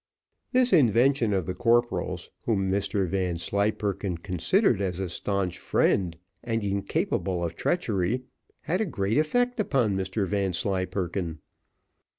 This 0.51 0.73
invention 0.73 1.31
of 1.31 1.45
the 1.45 1.53
corporal's, 1.53 2.31
"whom 2.45 2.71
Mr 2.71 3.07
Vanslyperken 3.07 4.17
considered 4.17 4.81
as 4.81 4.99
a 4.99 5.07
stanch 5.07 5.59
friend 5.59 6.17
and 6.43 6.63
incapable 6.63 7.43
of 7.45 7.55
treachery, 7.55 8.23
had 8.61 8.81
a 8.81 8.87
great 8.87 9.19
effect 9.19 9.59
upon 9.59 9.95
Mr 9.95 10.25
Vanslyperken. 10.25 11.37